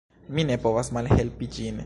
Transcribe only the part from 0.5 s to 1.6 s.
ne povas malhelpi